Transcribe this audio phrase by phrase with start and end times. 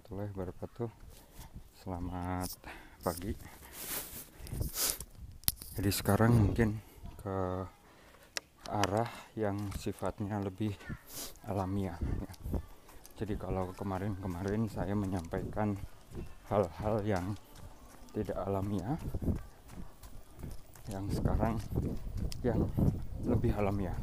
[0.00, 0.88] Warahmatullahi wabarakatuh.
[1.76, 2.48] Selamat
[3.04, 3.36] pagi.
[5.76, 6.80] Jadi sekarang mungkin
[7.20, 7.36] ke
[8.72, 10.72] arah yang sifatnya lebih
[11.44, 12.32] alamiah ya.
[13.20, 15.76] Jadi kalau kemarin-kemarin saya menyampaikan
[16.48, 17.36] hal-hal yang
[18.16, 18.96] tidak alamiah
[20.88, 21.60] Yang sekarang
[22.40, 22.64] yang
[23.28, 24.00] lebih alamiah.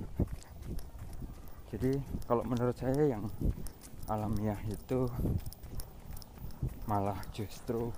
[1.73, 1.97] Jadi
[2.29, 3.25] kalau menurut saya yang
[4.05, 5.09] alamiah itu
[6.87, 7.91] malah justru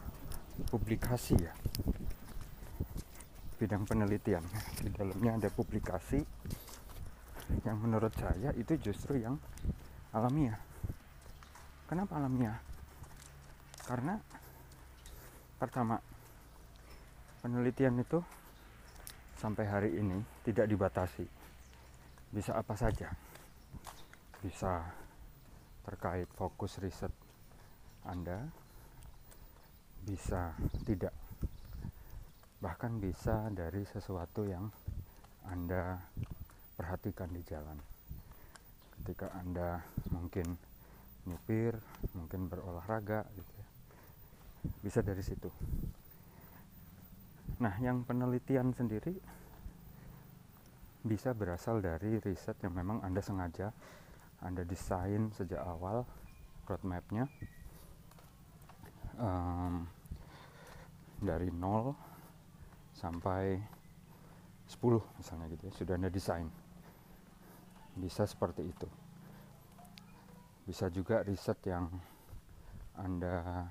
[0.74, 1.54] publikasi ya.
[3.62, 4.42] Bidang penelitian.
[4.82, 6.20] Di dalamnya ada publikasi
[7.66, 9.38] yang menurut saya itu justru yang
[10.14, 10.58] alamiah.
[11.86, 12.58] Kenapa alamiah?
[13.86, 14.18] Karena
[15.58, 15.98] pertama
[17.46, 18.22] penelitian itu
[19.38, 21.26] sampai hari ini tidak dibatasi.
[22.30, 23.10] Bisa apa saja.
[24.42, 24.82] Bisa
[25.86, 27.12] terkait fokus riset
[28.06, 28.69] Anda
[30.04, 31.16] bisa tidak.
[32.60, 34.68] Bahkan bisa dari sesuatu yang
[35.48, 36.00] Anda
[36.76, 37.80] perhatikan di jalan.
[39.00, 39.80] Ketika Anda
[40.12, 40.56] mungkin
[41.28, 41.76] nyupir
[42.16, 43.68] mungkin berolahraga gitu ya.
[44.84, 45.48] Bisa dari situ.
[47.64, 49.16] Nah yang penelitian sendiri
[51.00, 53.72] bisa berasal dari riset yang memang Anda sengaja
[54.40, 56.08] anda desain sejak awal
[56.64, 57.28] roadmapnya
[59.20, 59.84] um,
[61.20, 61.92] dari nol
[62.96, 63.60] sampai
[64.70, 66.48] 10 misalnya gitu ya sudah Anda desain
[68.00, 68.88] bisa seperti itu
[70.64, 71.90] bisa juga riset yang
[73.00, 73.66] Anda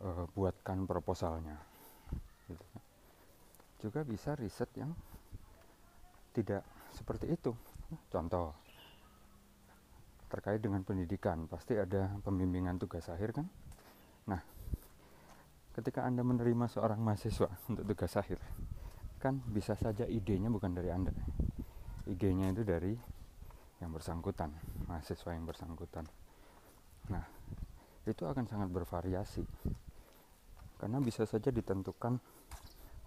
[0.00, 1.58] uh, buatkan proposalnya
[2.48, 2.64] gitu.
[2.64, 2.80] Ya.
[3.80, 4.92] juga bisa riset yang
[6.30, 6.62] tidak
[6.94, 7.52] seperti itu
[8.06, 8.54] contoh
[10.30, 13.46] terkait dengan pendidikan pasti ada pembimbingan tugas akhir kan
[14.30, 14.42] nah
[15.74, 18.38] ketika anda menerima seorang mahasiswa untuk tugas akhir
[19.20, 21.12] kan bisa saja idenya bukan dari anda.
[22.08, 22.96] Idenya itu dari
[23.84, 24.48] yang bersangkutan
[24.88, 26.08] mahasiswa yang bersangkutan.
[27.12, 27.24] Nah
[28.08, 29.44] itu akan sangat bervariasi.
[30.80, 32.16] Karena bisa saja ditentukan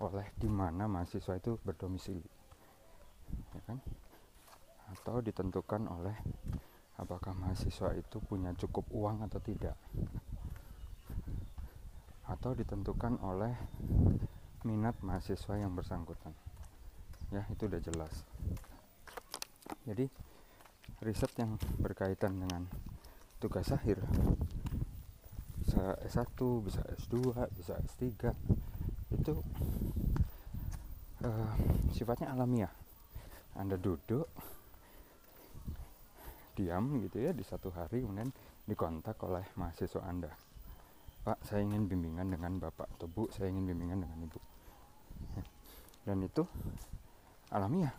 [0.06, 2.22] oleh di mana mahasiswa itu berdomisili
[3.58, 3.82] ya kan?
[4.94, 6.14] Atau ditentukan oleh
[7.02, 9.74] apakah mahasiswa itu punya cukup uang atau tidak
[12.34, 13.54] atau ditentukan oleh
[14.66, 16.34] minat mahasiswa yang bersangkutan.
[17.30, 18.14] Ya itu udah jelas.
[19.86, 20.10] Jadi
[21.06, 22.66] riset yang berkaitan dengan
[23.38, 24.00] tugas akhir
[25.64, 27.16] bisa S1 bisa S2
[27.56, 28.02] bisa S3
[29.14, 29.34] itu
[31.24, 31.54] uh,
[31.94, 32.72] sifatnya alamiah.
[33.54, 34.26] Anda duduk
[36.54, 38.30] diam gitu ya di satu hari kemudian
[38.66, 40.53] dikontak oleh mahasiswa Anda.
[41.24, 44.40] Pak, saya ingin bimbingan dengan Bapak atau Bu, saya ingin bimbingan dengan Ibu.
[46.04, 46.44] Dan itu
[47.52, 47.96] alamiah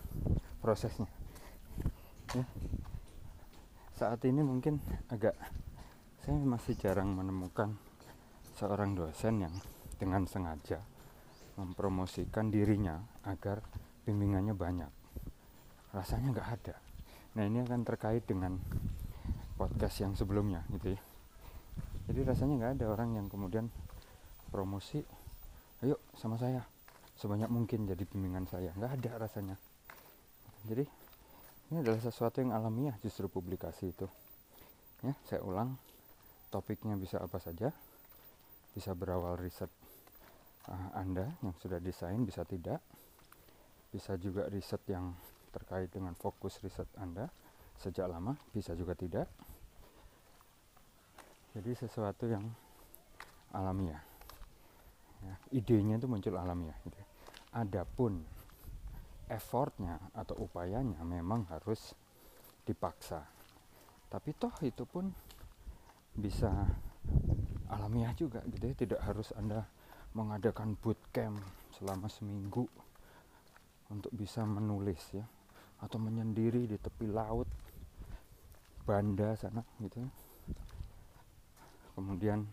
[0.61, 1.09] prosesnya.
[2.37, 2.45] Ya.
[3.97, 4.77] Saat ini mungkin
[5.09, 5.33] agak
[6.21, 7.77] saya masih jarang menemukan
[8.57, 9.55] seorang dosen yang
[9.97, 10.85] dengan sengaja
[11.57, 13.65] mempromosikan dirinya agar
[14.05, 14.91] bimbingannya banyak.
[15.95, 16.77] Rasanya nggak ada
[17.35, 18.63] Nah ini akan terkait dengan
[19.59, 21.01] podcast yang sebelumnya gitu ya.
[22.05, 23.73] Jadi rasanya nggak ada orang yang kemudian
[24.53, 25.01] promosi,
[25.81, 26.61] ayo sama saya
[27.17, 28.71] sebanyak mungkin jadi bimbingan saya.
[28.77, 29.57] Nggak ada rasanya.
[30.69, 30.85] Jadi
[31.73, 34.07] ini adalah sesuatu yang alamiah justru publikasi itu.
[35.05, 35.77] Ya, saya ulang,
[36.49, 37.73] topiknya bisa apa saja,
[38.73, 39.69] bisa berawal riset
[40.69, 42.81] uh, Anda yang sudah desain, bisa tidak,
[43.93, 45.13] bisa juga riset yang
[45.53, 47.29] terkait dengan fokus riset Anda
[47.81, 49.29] sejak lama, bisa juga tidak.
[51.55, 52.43] Jadi sesuatu yang
[53.55, 54.03] alamiah.
[55.23, 56.75] Ya, idenya itu muncul alamiah.
[56.83, 56.99] Gitu.
[57.55, 58.19] Adapun
[59.31, 61.95] effortnya atau upayanya memang harus
[62.67, 63.23] dipaksa.
[64.11, 65.15] Tapi toh itu pun
[66.19, 66.51] bisa
[67.71, 68.75] alamiah juga gitu ya.
[68.75, 69.63] Tidak harus Anda
[70.15, 71.39] mengadakan bootcamp
[71.75, 72.67] selama seminggu
[73.91, 75.27] untuk bisa menulis ya
[75.83, 77.51] atau menyendiri di tepi laut
[78.87, 80.01] Banda sana gitu
[81.95, 82.47] kemudian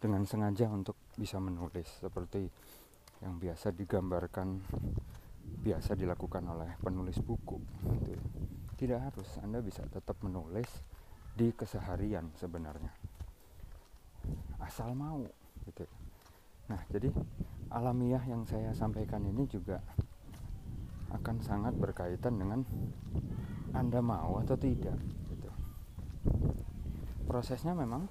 [0.00, 2.50] dengan sengaja untuk bisa menulis seperti
[3.20, 4.60] yang biasa digambarkan
[5.60, 7.60] biasa dilakukan oleh penulis buku
[8.00, 8.16] gitu.
[8.80, 10.68] tidak harus anda bisa tetap menulis
[11.36, 12.92] di keseharian sebenarnya
[14.64, 15.24] asal mau
[15.68, 15.84] gitu
[16.70, 17.12] nah jadi
[17.70, 19.78] alamiah yang saya sampaikan ini juga
[21.10, 22.60] akan sangat berkaitan dengan
[23.74, 24.98] Anda mau atau tidak
[25.30, 25.50] gitu.
[27.26, 28.06] Prosesnya memang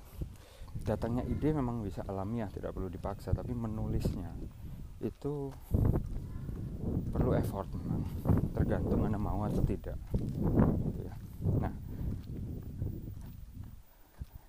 [0.89, 4.33] datangnya ide memang bisa alamiah tidak perlu dipaksa tapi menulisnya
[5.05, 5.53] itu
[7.13, 8.01] perlu effort memang
[8.57, 11.15] tergantung anda mau atau tidak gitu ya.
[11.61, 11.73] Nah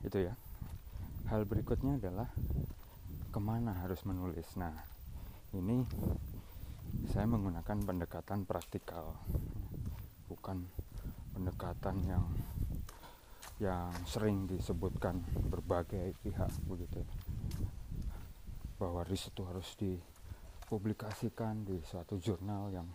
[0.01, 0.35] itu ya.
[1.29, 2.27] Hal berikutnya adalah
[3.31, 4.49] ke mana harus menulis.
[4.57, 4.73] Nah
[5.53, 5.85] ini
[7.13, 9.15] saya menggunakan pendekatan praktikal
[10.27, 10.67] bukan
[11.37, 12.25] pendekatan yang
[13.61, 15.21] yang sering disebutkan
[15.53, 17.05] berbagai pihak begitu
[18.81, 22.89] bahwa riset itu harus dipublikasikan di suatu jurnal yang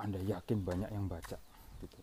[0.00, 1.36] anda yakin banyak yang baca
[1.84, 2.00] gitu.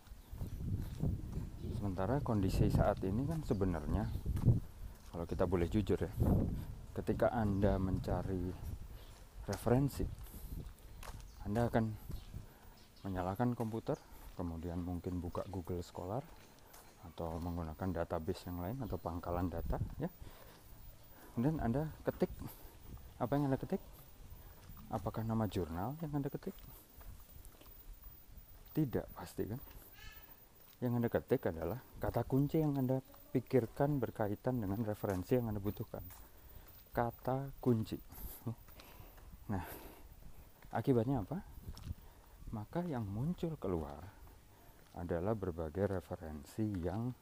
[1.74, 4.06] Sementara kondisi saat ini kan sebenarnya
[5.10, 6.12] kalau kita boleh jujur ya
[6.94, 8.52] ketika anda mencari
[9.50, 10.04] referensi
[11.44, 11.84] anda akan
[13.04, 13.98] menyalakan komputer
[14.36, 16.20] kemudian mungkin buka Google Scholar
[17.12, 20.10] atau menggunakan database yang lain atau pangkalan data ya.
[21.34, 22.32] Kemudian anda ketik
[23.16, 23.80] apa yang anda ketik?
[24.92, 26.54] Apakah nama jurnal yang anda ketik?
[28.76, 29.60] Tidak pasti kan?
[30.84, 33.00] Yang anda ketik adalah kata kunci yang anda
[33.32, 36.04] pikirkan berkaitan dengan referensi yang anda butuhkan.
[36.92, 37.96] Kata kunci.
[39.52, 39.64] Nah
[40.72, 41.40] akibatnya apa?
[42.52, 44.15] Maka yang muncul keluar
[44.96, 47.12] adalah berbagai referensi yang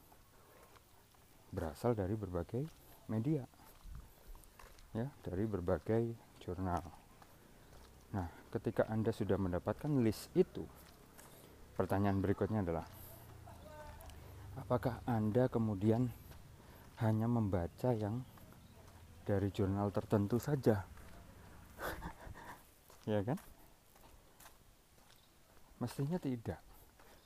[1.55, 2.63] berasal dari berbagai
[3.11, 3.47] media
[4.95, 6.03] ya dari berbagai
[6.39, 6.83] jurnal.
[8.15, 10.63] Nah ketika anda sudah mendapatkan list itu
[11.75, 12.87] pertanyaan berikutnya adalah
[14.55, 16.11] apakah anda kemudian
[17.03, 18.23] hanya membaca yang
[19.27, 20.87] dari jurnal tertentu saja?
[23.05, 23.37] Ya kan?
[25.77, 26.57] Mestinya tidak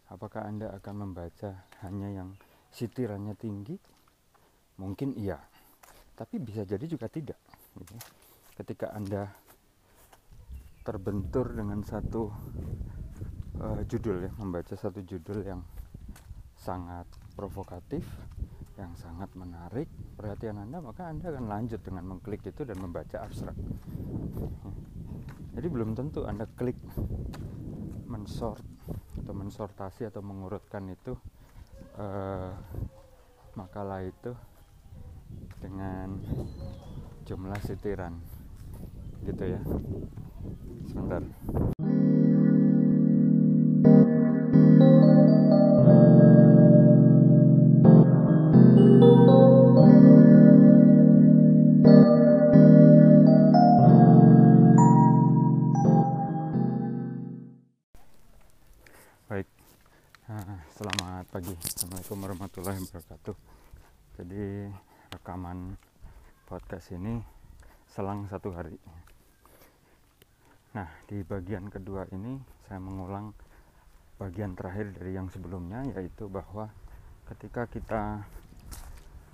[0.09, 2.33] Apakah Anda akan membaca hanya yang
[2.73, 3.77] sitirannya tinggi?
[4.81, 5.37] Mungkin iya,
[6.17, 7.37] tapi bisa jadi juga tidak.
[7.77, 7.93] Gitu.
[8.57, 9.29] Ketika Anda
[10.81, 12.33] terbentur dengan satu
[13.61, 15.61] uh, judul ya, membaca satu judul yang
[16.57, 17.05] sangat
[17.37, 18.09] provokatif,
[18.81, 23.55] yang sangat menarik perhatian Anda, maka Anda akan lanjut dengan mengklik itu dan membaca abstrak.
[25.53, 26.79] Jadi belum tentu Anda klik
[28.09, 28.78] mensort
[29.25, 31.17] atau mensortasi atau mengurutkan itu
[32.01, 32.53] uh,
[33.55, 34.33] makalah itu
[35.59, 36.19] dengan
[37.29, 38.17] jumlah sitiran.
[39.27, 39.61] Gitu ya.
[40.89, 41.23] Sebentar
[62.09, 63.37] Assalamualaikum warahmatullahi wabarakatuh.
[64.17, 64.45] Jadi
[65.13, 65.77] rekaman
[66.49, 67.21] podcast ini
[67.85, 68.81] selang satu hari.
[70.73, 73.37] Nah di bagian kedua ini saya mengulang
[74.17, 76.73] bagian terakhir dari yang sebelumnya yaitu bahwa
[77.29, 78.25] ketika kita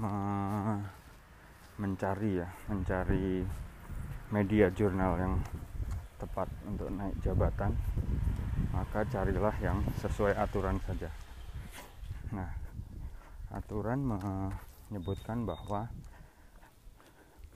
[0.02, 0.10] me
[1.78, 3.46] mencari ya mencari
[4.34, 5.38] media jurnal yang
[6.18, 7.70] tepat untuk naik jabatan
[8.74, 11.06] maka carilah yang sesuai aturan saja.
[12.34, 12.63] Nah
[13.54, 15.86] aturan menyebutkan bahwa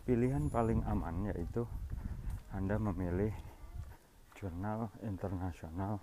[0.06, 1.66] pilihan paling aman yaitu
[2.54, 3.34] Anda memilih
[4.38, 5.98] jurnal internasional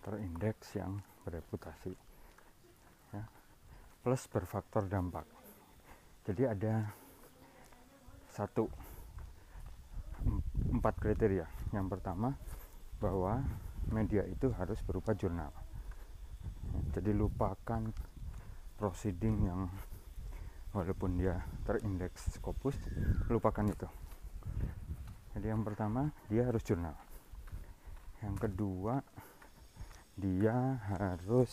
[0.00, 1.92] terindeks yang bereputasi
[3.12, 3.26] ya,
[4.00, 5.26] plus berfaktor dampak.
[6.24, 6.88] Jadi ada
[8.30, 8.70] satu
[10.70, 11.44] empat kriteria.
[11.74, 12.38] Yang pertama
[13.02, 13.42] bahwa
[13.90, 15.50] media itu harus berupa jurnal.
[16.94, 17.90] Jadi lupakan
[18.80, 19.68] proceeding yang
[20.72, 22.80] walaupun dia terindeks Scopus
[23.28, 23.84] lupakan itu.
[25.36, 26.96] Jadi yang pertama dia harus jurnal.
[28.24, 29.04] Yang kedua
[30.16, 31.52] dia harus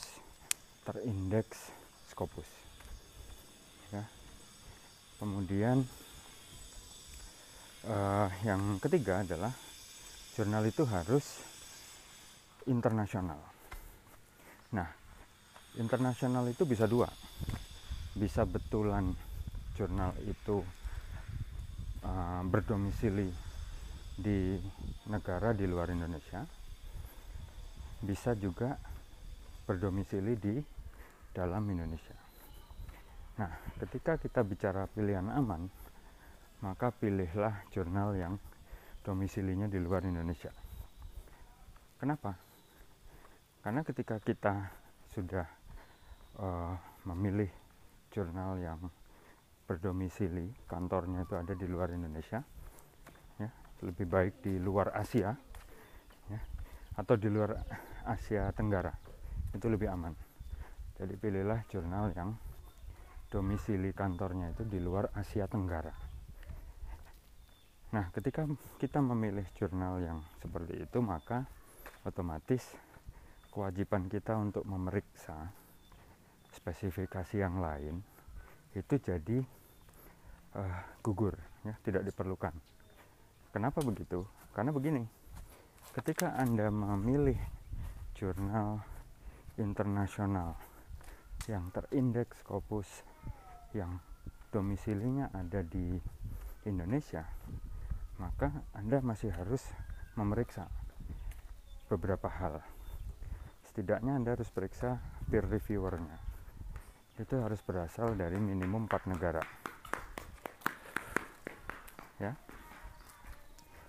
[0.87, 1.75] terindeks
[2.07, 2.47] Scopus.
[3.91, 4.07] Ya.
[5.19, 5.83] Kemudian
[7.85, 9.51] uh, yang ketiga adalah
[10.33, 11.43] jurnal itu harus
[12.65, 13.39] internasional.
[14.73, 14.96] Nah
[15.77, 17.07] internasional itu bisa dua.
[18.17, 19.13] Bisa betulan
[19.77, 20.65] jurnal itu
[22.01, 23.29] uh, berdomisili
[24.17, 24.57] di
[25.09, 26.41] negara di luar Indonesia.
[28.01, 28.77] Bisa juga
[29.69, 30.55] berdomisili di
[31.33, 32.17] dalam Indonesia.
[33.37, 35.69] Nah ketika kita bicara pilihan aman
[36.65, 38.33] maka pilihlah jurnal yang
[39.05, 40.49] domisilinya di luar Indonesia.
[42.01, 42.33] Kenapa?
[43.61, 44.73] Karena ketika kita
[45.13, 45.56] sudah
[46.41, 46.73] uh,
[47.05, 47.49] memilih
[48.13, 48.79] jurnal yang
[49.67, 52.39] berdomisili kantornya itu ada di luar Indonesia
[53.35, 53.49] ya
[53.83, 55.35] lebih baik di luar Asia
[56.31, 56.39] ya
[56.95, 57.53] atau di luar
[58.07, 58.95] Asia Tenggara
[59.53, 60.13] itu lebih aman.
[60.97, 62.33] Jadi pilihlah jurnal yang
[63.29, 65.93] domisili kantornya itu di luar Asia Tenggara.
[67.93, 68.47] Nah ketika
[68.81, 71.45] kita memilih jurnal yang seperti itu maka
[72.07, 72.63] otomatis
[73.51, 75.51] kewajiban kita untuk memeriksa
[76.67, 78.03] spesifikasi yang lain
[78.75, 79.39] itu jadi
[80.59, 82.51] uh, gugur ya tidak diperlukan.
[83.55, 84.27] Kenapa begitu?
[84.51, 85.07] Karena begini
[85.95, 87.39] ketika anda memilih
[88.19, 88.83] jurnal
[89.55, 90.59] internasional
[91.47, 93.07] yang terindeks Scopus
[93.71, 94.03] yang
[94.51, 95.95] domisilinya ada di
[96.67, 97.23] Indonesia
[98.19, 99.63] maka anda masih harus
[100.19, 100.67] memeriksa
[101.87, 102.59] beberapa hal.
[103.71, 104.99] Setidaknya anda harus periksa
[105.31, 106.26] peer reviewernya
[107.17, 109.41] itu harus berasal dari minimum 4 negara.
[112.21, 112.37] Ya.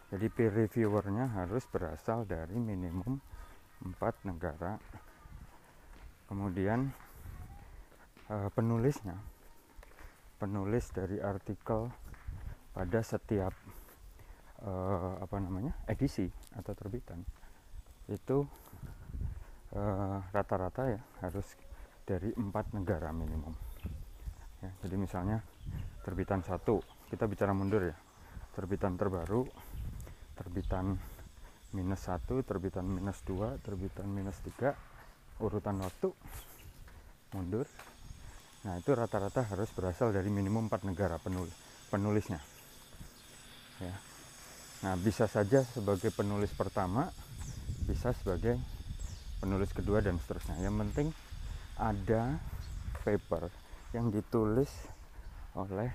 [0.08, 3.20] Jadi peer reviewernya harus berasal dari minimum
[3.85, 4.80] 4 negara.
[6.25, 6.88] Kemudian
[8.32, 9.20] uh, penulisnya.
[10.40, 11.90] Penulis dari artikel
[12.73, 13.50] pada setiap
[14.62, 17.26] uh, apa namanya edisi atau terbitan.
[18.08, 18.49] Itu
[19.76, 21.44] eh, rata-rata uh, ya harus
[22.08, 23.52] dari empat negara minimum.
[24.64, 25.44] Ya, jadi misalnya
[26.00, 26.80] terbitan satu
[27.12, 27.96] kita bicara mundur ya.
[28.56, 29.44] Terbitan terbaru
[30.40, 30.96] terbitan
[31.76, 34.72] minus satu terbitan minus dua terbitan minus tiga
[35.36, 36.08] urutan waktu
[37.36, 37.68] mundur.
[38.64, 41.52] Nah itu rata-rata harus berasal dari minimum empat negara penulis
[41.92, 42.40] penulisnya.
[43.84, 43.94] Ya.
[44.80, 47.12] Nah bisa saja sebagai penulis pertama
[47.84, 48.56] bisa sebagai
[49.38, 50.56] penulis kedua dan seterusnya.
[50.64, 51.08] Yang penting
[51.78, 52.37] ada
[53.06, 53.49] paper
[53.94, 54.70] yang ditulis
[55.54, 55.88] oleh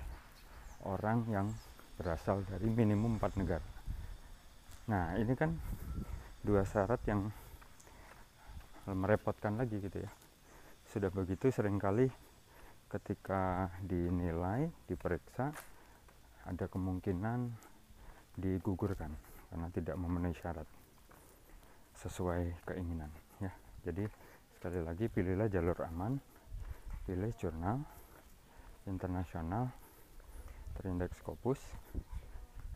[0.88, 1.48] orang yang
[2.00, 3.68] berasal dari minimum 4 negara.
[4.90, 5.56] Nah, ini kan
[6.44, 7.32] dua syarat yang
[8.90, 10.12] merepotkan lagi gitu ya.
[10.92, 12.12] Sudah begitu sering kali
[12.92, 15.56] ketika dinilai, diperiksa
[16.44, 17.48] ada kemungkinan
[18.36, 19.14] digugurkan
[19.48, 20.68] karena tidak memenuhi syarat
[21.96, 23.08] sesuai keinginan
[23.40, 23.54] ya.
[23.88, 24.04] Jadi
[24.64, 26.16] sekali lagi pilihlah jalur aman.
[27.04, 27.84] Pilih jurnal
[28.88, 29.68] internasional
[30.80, 31.60] terindeks Scopus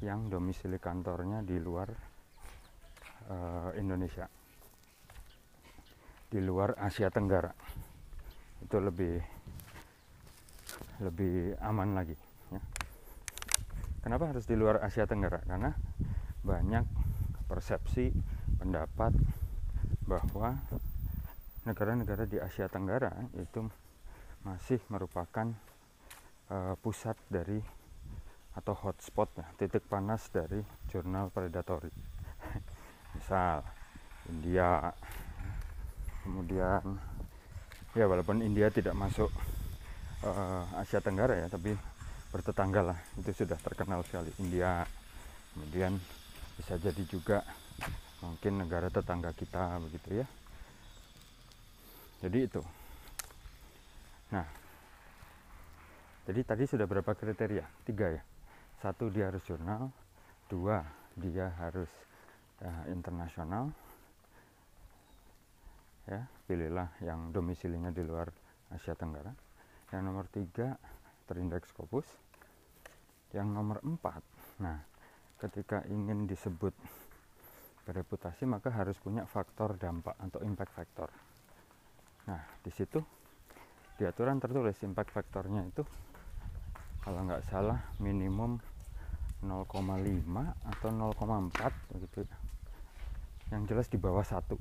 [0.03, 1.87] yang domisili kantornya di luar
[3.31, 4.27] uh, Indonesia.
[6.27, 7.55] Di luar Asia Tenggara.
[8.67, 9.23] Itu lebih
[11.07, 12.19] lebih aman lagi
[12.51, 12.59] ya.
[14.03, 15.39] kenapa harus di luar Asia Tenggara?
[15.39, 15.71] Karena
[16.43, 16.83] banyak
[17.47, 18.11] persepsi
[18.59, 19.15] pendapat
[20.03, 20.59] bahwa
[21.67, 23.67] negara-negara di Asia Tenggara itu
[24.47, 25.51] masih merupakan
[26.47, 27.59] uh, pusat dari
[28.55, 31.91] atau hotspot ya, titik panas dari jurnal predatory.
[33.13, 33.61] Misal
[34.31, 34.95] India,
[36.23, 36.83] kemudian
[37.93, 39.29] ya walaupun India tidak masuk
[40.23, 41.75] uh, Asia Tenggara ya, tapi
[42.31, 44.87] bertetangga lah itu sudah terkenal sekali India.
[45.51, 45.99] Kemudian
[46.55, 47.43] bisa jadi juga
[48.23, 50.27] mungkin negara tetangga kita begitu ya
[52.21, 52.61] jadi itu.
[54.33, 54.47] Nah.
[56.27, 57.63] Jadi tadi sudah berapa kriteria?
[57.87, 58.23] Tiga ya?
[58.83, 59.87] Satu dia harus jurnal.
[60.51, 60.83] Dua
[61.15, 61.87] dia harus
[62.63, 63.71] uh, internasional.
[66.07, 68.27] Ya pilihlah yang domisilinya di luar
[68.75, 69.31] Asia Tenggara.
[69.95, 70.75] Yang nomor tiga
[71.31, 72.07] terindeks Scopus.
[73.31, 74.23] Yang nomor empat
[74.57, 74.81] nah
[75.37, 76.73] ketika ingin disebut
[77.85, 81.09] bereputasi maka harus punya faktor dampak atau impact factor
[82.27, 82.99] Nah, di situ
[83.97, 85.81] di aturan tertulis impact faktornya itu
[87.01, 88.59] kalau nggak salah minimum
[89.41, 89.63] 0,5
[90.67, 92.37] atau 0,4 begitu ya.
[93.55, 94.59] Yang jelas di bawah satu.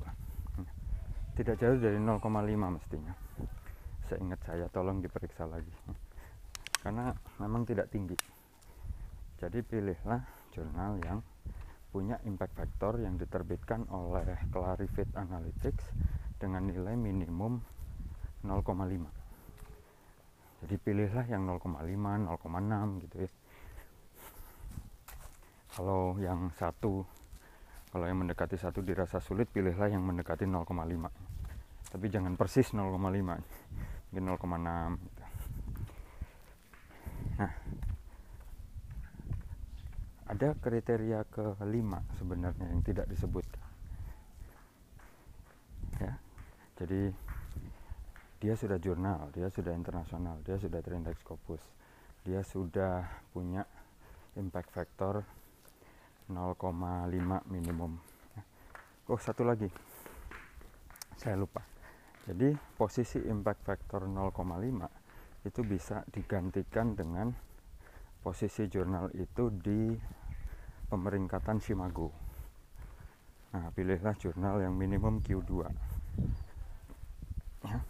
[1.36, 2.22] Tidak jauh dari 0,5
[2.70, 3.12] mestinya.
[4.06, 5.74] Seingat saya tolong diperiksa lagi.
[6.80, 7.10] Karena
[7.42, 8.14] memang tidak tinggi.
[9.36, 10.22] Jadi pilihlah
[10.54, 11.18] jurnal yang
[11.90, 15.84] punya impact factor yang diterbitkan oleh Clarivate Analytics
[16.36, 17.60] dengan nilai minimum
[18.44, 19.16] 0,5
[20.66, 23.30] jadi pilihlah yang 0,5 0,6 gitu ya.
[25.76, 27.04] Kalau yang satu
[27.92, 30.66] kalau yang mendekati satu dirasa sulit pilihlah yang mendekati 0,5
[31.96, 35.22] tapi jangan persis 0,5 mungkin 0,6 gitu.
[37.40, 37.52] nah
[40.26, 43.64] ada kriteria kelima sebenarnya yang tidak disebutkan
[46.02, 46.20] ya
[46.76, 47.12] jadi
[48.40, 51.62] dia sudah jurnal dia sudah internasional dia sudah terindeks Scopus
[52.26, 53.62] dia sudah punya
[54.34, 55.22] impact factor
[56.26, 56.58] 0,5
[57.46, 58.02] minimum.
[59.06, 59.70] Oh satu lagi.
[61.14, 61.62] Saya lupa.
[62.26, 67.30] Jadi posisi impact factor 0,5 itu bisa digantikan dengan
[68.18, 69.94] posisi jurnal itu di
[70.90, 72.10] pemeringkatan Shimago.
[73.54, 75.70] Nah pilihlah jurnal yang minimum Q2
[77.68, 77.80] ya.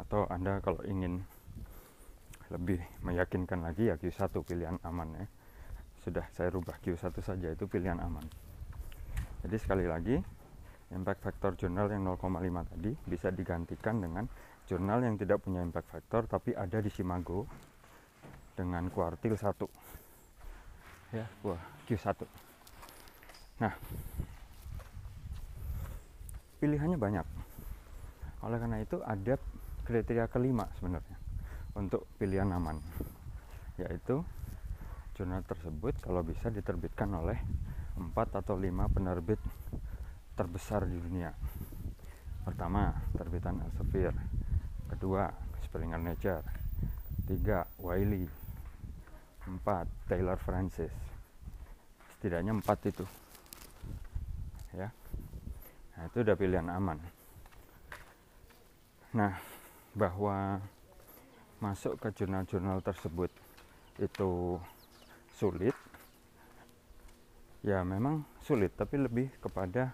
[0.00, 1.20] atau anda kalau ingin
[2.50, 5.26] lebih meyakinkan lagi ya Q1 pilihan aman ya.
[6.02, 8.24] Sudah saya rubah Q1 saja itu pilihan aman.
[9.46, 10.18] Jadi sekali lagi
[10.90, 14.26] impact factor jurnal yang 0,5 tadi bisa digantikan dengan
[14.66, 17.46] jurnal yang tidak punya impact factor tapi ada di Simago
[18.58, 22.26] dengan kuartil 1 ya wah Q1
[23.62, 23.72] nah
[26.58, 27.26] pilihannya banyak
[28.44, 29.36] oleh karena itu ada
[29.84, 31.16] kriteria kelima sebenarnya
[31.76, 32.80] untuk pilihan aman
[33.80, 34.20] yaitu
[35.16, 37.36] jurnal tersebut kalau bisa diterbitkan oleh
[38.00, 39.36] empat atau lima penerbit
[40.32, 41.28] terbesar di dunia.
[42.40, 44.16] Pertama, terbitan Elsevier.
[44.88, 45.28] Kedua,
[45.68, 46.40] Springer Nature.
[47.28, 48.24] Tiga, Wiley.
[49.44, 50.88] Empat, Taylor Francis.
[52.16, 53.04] Setidaknya empat itu.
[54.72, 54.88] Ya.
[56.00, 57.19] Nah, itu udah pilihan aman.
[59.10, 59.34] Nah,
[59.90, 60.62] bahwa
[61.58, 63.28] masuk ke jurnal-jurnal tersebut
[64.00, 64.56] itu
[65.36, 65.76] sulit
[67.60, 69.92] ya memang sulit tapi lebih kepada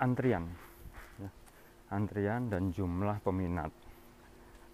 [0.00, 0.48] antrian
[1.20, 1.28] ya.
[1.92, 3.68] antrian dan jumlah peminat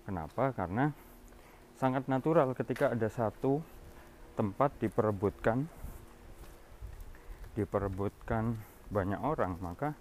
[0.06, 0.94] kenapa karena
[1.74, 3.58] sangat natural ketika ada satu
[4.38, 5.66] tempat diperebutkan
[7.58, 8.54] diperebutkan
[8.86, 9.98] banyak orang maka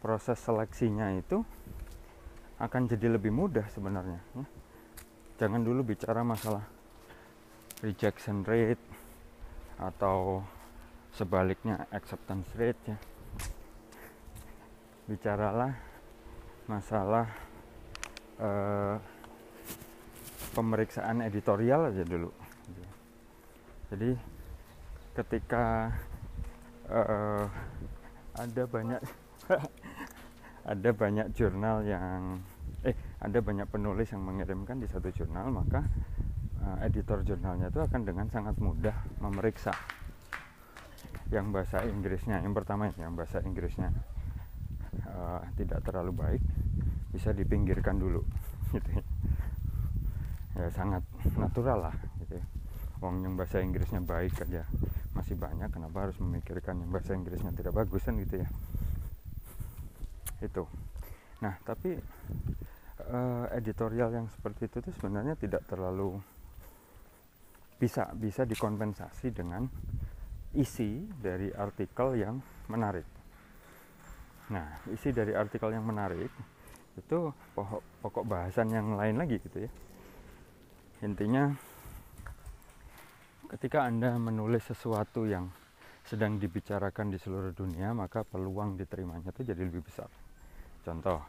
[0.00, 1.44] proses seleksinya itu
[2.60, 4.44] akan jadi lebih mudah sebenarnya ya.
[5.40, 6.62] jangan dulu bicara masalah
[7.80, 8.84] rejection rate
[9.80, 10.44] atau
[11.16, 12.98] sebaliknya acceptance rate ya
[15.08, 15.72] bicaralah
[16.68, 17.26] masalah
[18.38, 19.00] uh,
[20.52, 22.30] pemeriksaan editorial aja dulu
[23.90, 24.14] jadi
[25.18, 25.90] ketika
[26.86, 27.48] uh,
[28.38, 29.02] ada banyak
[30.70, 32.38] ada banyak jurnal yang
[32.86, 35.82] eh ada banyak penulis yang mengirimkan di satu jurnal maka
[36.62, 39.74] uh, editor jurnalnya itu akan dengan sangat mudah memeriksa
[41.34, 43.90] yang bahasa Inggrisnya yang pertama yang bahasa Inggrisnya
[45.10, 46.42] uh, tidak terlalu baik
[47.10, 48.22] bisa dipinggirkan dulu
[48.74, 49.04] gitu ya.
[50.54, 51.02] ya sangat
[51.34, 52.46] natural lah gitu ya.
[53.02, 54.62] Wong yang bahasa Inggrisnya baik aja
[55.18, 58.48] masih banyak kenapa harus memikirkan yang bahasa Inggrisnya tidak bagus kan gitu ya
[60.42, 60.64] itu
[61.40, 61.96] nah tapi
[63.08, 66.20] uh, editorial yang seperti itu tuh sebenarnya tidak terlalu
[67.80, 69.64] bisa bisa dikompensasi dengan
[70.52, 72.36] isi dari artikel yang
[72.68, 73.06] menarik.
[74.50, 76.28] Nah, isi dari artikel yang menarik
[76.98, 77.18] itu
[77.54, 79.70] pokok, pokok bahasan yang lain lagi gitu ya.
[81.06, 81.54] Intinya
[83.56, 85.48] ketika Anda menulis sesuatu yang
[86.04, 90.10] sedang dibicarakan di seluruh dunia, maka peluang diterimanya itu jadi lebih besar.
[90.80, 91.20] Contoh,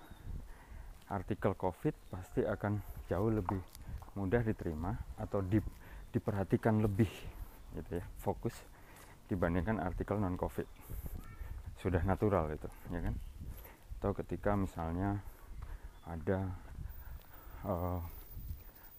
[1.11, 2.79] artikel COVID pasti akan
[3.11, 3.59] jauh lebih
[4.15, 5.59] mudah diterima atau di,
[6.11, 7.11] diperhatikan lebih
[7.75, 8.55] gitu ya, fokus
[9.31, 10.67] dibandingkan artikel non covid
[11.79, 13.15] sudah natural itu ya kan?
[13.99, 15.23] Atau ketika misalnya
[16.03, 16.51] ada
[17.63, 18.03] uh,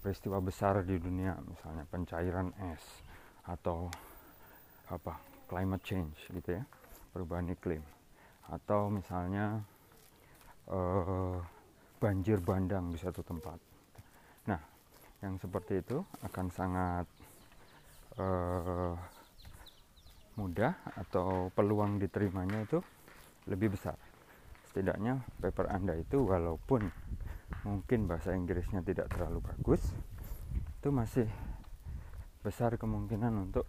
[0.01, 2.83] peristiwa besar di dunia misalnya pencairan es
[3.45, 3.93] atau
[4.89, 6.63] apa climate change gitu ya
[7.13, 7.85] perubahan iklim.
[8.49, 9.63] Atau misalnya
[10.73, 11.37] uh,
[12.01, 13.61] banjir bandang di satu tempat
[14.49, 14.59] nah
[15.23, 17.07] yang seperti itu akan sangat
[18.19, 18.97] uh,
[20.37, 22.81] mudah atau peluang diterimanya itu
[23.47, 23.99] lebih besar.
[24.71, 26.89] Setidaknya paper Anda itu walaupun
[27.69, 29.83] mungkin bahasa Inggrisnya tidak terlalu bagus,
[30.57, 31.29] itu masih
[32.41, 33.69] besar kemungkinan untuk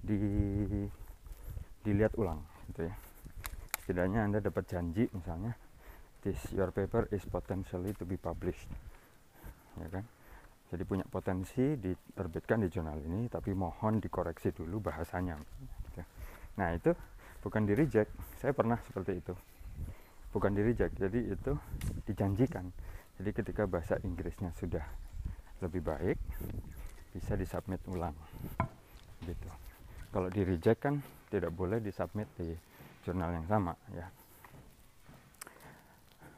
[0.00, 0.18] di
[1.84, 2.40] dilihat ulang
[2.72, 2.94] gitu ya.
[3.84, 5.52] Setidaknya Anda dapat janji misalnya
[6.24, 8.66] this your paper is potentially to be published.
[9.78, 10.04] Ya kan?
[10.74, 15.38] jadi punya potensi diterbitkan di jurnal ini tapi mohon dikoreksi dulu bahasanya.
[15.38, 16.02] Gitu.
[16.58, 16.90] nah itu
[17.46, 18.10] bukan di reject.
[18.42, 19.34] Saya pernah seperti itu.
[20.34, 20.98] Bukan di reject.
[20.98, 21.52] Jadi itu
[22.10, 22.66] dijanjikan.
[23.22, 24.82] Jadi ketika bahasa Inggrisnya sudah
[25.62, 26.18] lebih baik
[27.14, 28.16] bisa disubmit ulang.
[29.22, 29.48] Gitu.
[30.10, 30.98] Kalau di reject kan
[31.30, 32.50] tidak boleh disubmit di
[33.06, 34.10] jurnal yang sama ya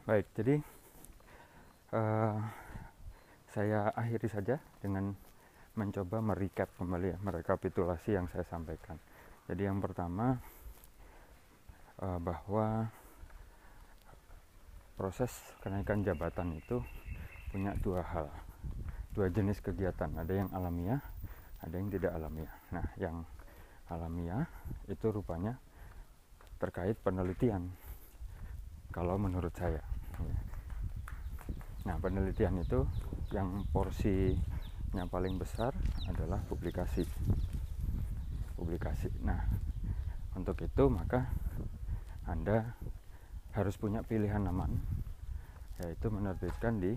[0.07, 0.55] baik jadi
[1.91, 2.39] uh,
[3.51, 5.11] saya akhiri saja dengan
[5.77, 8.97] mencoba merecap kembali ya, merekapitulasi yang saya sampaikan.
[9.45, 10.41] Jadi yang pertama
[12.01, 12.89] uh, bahwa
[14.97, 15.29] proses
[15.61, 16.81] kenaikan jabatan itu
[17.53, 18.27] punya dua hal,
[19.13, 20.09] dua jenis kegiatan.
[20.17, 21.01] Ada yang alamiah,
[21.61, 22.53] ada yang tidak alamiah.
[22.73, 23.15] Nah, yang
[23.87, 24.49] alamiah
[24.89, 25.61] itu rupanya
[26.57, 27.69] terkait penelitian.
[28.89, 29.85] Kalau menurut saya,
[31.87, 32.83] nah penelitian itu
[33.31, 34.35] yang porsi
[34.95, 35.75] yang paling besar
[36.07, 37.03] adalah publikasi.
[38.55, 39.11] Publikasi.
[39.23, 39.39] Nah
[40.35, 41.27] untuk itu maka
[42.27, 42.75] anda
[43.55, 44.69] harus punya pilihan aman
[45.81, 46.93] yaitu menerbitkan di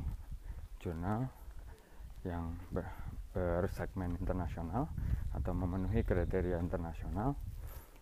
[0.80, 1.28] jurnal
[2.24, 2.84] yang ber,
[3.32, 4.88] bersegmen internasional
[5.36, 7.36] atau memenuhi kriteria internasional.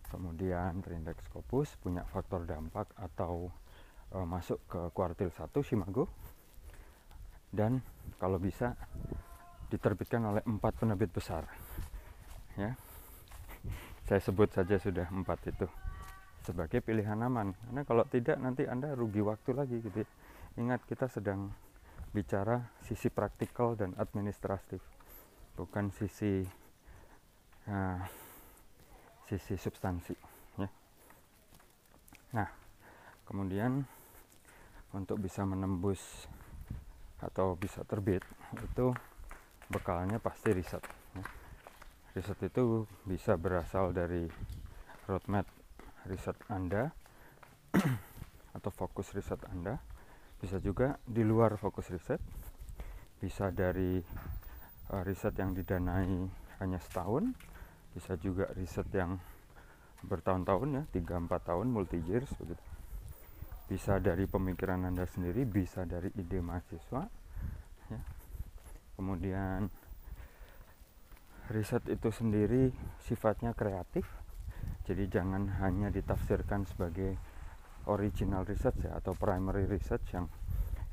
[0.09, 3.53] Kemudian terindeks Scopus punya faktor dampak atau
[4.13, 6.09] e, masuk ke kuartil 1 Simago
[7.49, 7.81] dan
[8.21, 8.77] kalau bisa
[9.69, 11.45] diterbitkan oleh empat penerbit besar.
[12.57, 12.73] Ya.
[14.09, 15.69] Saya sebut saja sudah empat itu
[16.41, 17.53] sebagai pilihan aman.
[17.53, 20.09] Karena kalau tidak nanti anda rugi waktu lagi gitu ya.
[20.57, 21.53] ingat kita sedang
[22.09, 24.81] bicara sisi praktikal dan administratif
[25.53, 26.41] bukan sisi
[27.69, 28.01] uh,
[29.29, 30.15] sisi substansi
[30.57, 30.69] ya.
[32.33, 32.49] Nah
[33.29, 33.85] kemudian
[34.93, 36.01] untuk bisa menembus
[37.19, 38.23] atau bisa terbit
[38.57, 38.95] itu
[39.69, 40.81] bekalnya pasti riset
[41.13, 41.23] ya.
[42.17, 44.25] riset itu bisa berasal dari
[45.05, 45.45] roadmap
[46.09, 46.89] riset Anda
[48.57, 49.77] atau fokus riset Anda
[50.39, 52.23] bisa juga di luar fokus riset
[53.19, 53.99] bisa dari
[54.89, 56.23] uh, riset yang didanai
[56.63, 57.35] hanya setahun
[57.93, 59.19] bisa juga riset yang
[60.07, 62.68] bertahun-tahun ya 3-4 tahun multi years begitu
[63.69, 67.05] bisa dari pemikiran anda sendiri bisa dari ide mahasiswa
[67.93, 68.01] ya.
[68.97, 69.69] Kemudian
[71.53, 72.73] riset itu sendiri
[73.05, 74.09] sifatnya kreatif
[74.89, 77.13] jadi jangan hanya ditafsirkan sebagai
[77.85, 80.25] original research ya atau primary research yang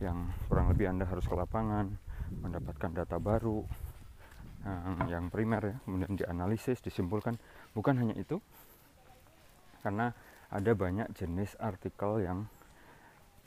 [0.04, 1.88] yang kurang lebih anda harus ke lapangan
[2.44, 3.64] mendapatkan data baru
[4.66, 7.40] yang, yang primer ya kemudian dianalisis disimpulkan.
[7.72, 8.42] Bukan hanya itu
[9.80, 10.12] karena
[10.50, 12.44] ada banyak jenis artikel yang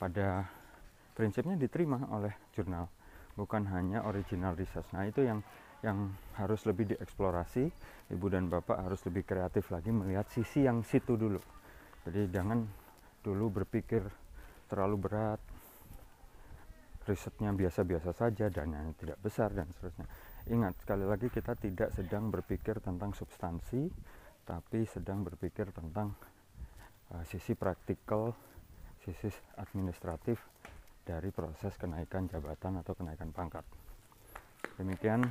[0.00, 0.48] pada
[1.12, 2.88] prinsipnya diterima oleh jurnal
[3.36, 4.88] bukan hanya original research.
[4.96, 5.44] Nah, itu yang
[5.80, 7.68] yang harus lebih dieksplorasi.
[8.12, 11.40] Ibu dan Bapak harus lebih kreatif lagi melihat sisi yang situ dulu.
[12.08, 12.64] Jadi jangan
[13.20, 14.00] dulu berpikir
[14.68, 15.40] terlalu berat,
[17.08, 20.06] risetnya biasa-biasa saja dan yang tidak besar dan seterusnya.
[20.48, 23.88] Ingat sekali lagi kita tidak sedang berpikir tentang substansi,
[24.44, 26.16] tapi sedang berpikir tentang
[27.12, 28.32] uh, sisi praktikal,
[29.00, 30.36] sisi administratif
[31.00, 33.64] dari proses kenaikan jabatan atau kenaikan pangkat.
[34.76, 35.24] Demikian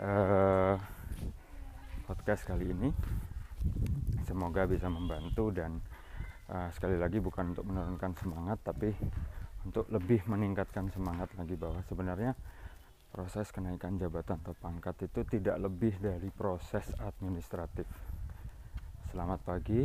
[0.00, 0.76] uh,
[2.08, 2.90] podcast kali ini.
[4.24, 5.76] Semoga bisa membantu dan
[6.48, 8.90] uh, sekali lagi bukan untuk menurunkan semangat, tapi
[9.62, 12.32] untuk lebih meningkatkan semangat lagi bahwa sebenarnya
[13.12, 17.84] proses kenaikan jabatan atau pangkat itu tidak lebih dari proses administratif.
[19.12, 19.84] Selamat pagi.